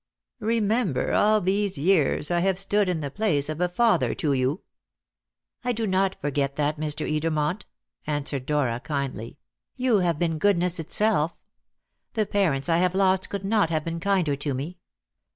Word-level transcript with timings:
Remember, 0.39 1.13
all 1.13 1.41
these 1.41 1.77
years 1.77 2.31
I 2.31 2.39
have 2.39 2.57
stood 2.57 2.89
in 2.89 3.01
the 3.01 3.11
place 3.11 3.49
of 3.49 3.61
a 3.61 3.69
father 3.69 4.15
to 4.15 4.33
you." 4.33 4.63
"I 5.63 5.73
do 5.73 5.85
not 5.85 6.19
forget 6.19 6.55
that, 6.55 6.79
Mr. 6.79 7.07
Edermont," 7.07 7.65
answered 8.07 8.47
Dora 8.47 8.79
kindly; 8.79 9.37
"you 9.75 9.99
have 9.99 10.17
been 10.17 10.39
goodness 10.39 10.79
itself. 10.79 11.35
The 12.13 12.25
parents 12.25 12.67
I 12.67 12.77
have 12.77 12.95
lost 12.95 13.29
could 13.29 13.45
not 13.45 13.69
have 13.69 13.85
been 13.85 13.99
kinder 13.99 14.35
to 14.37 14.55
me." 14.55 14.79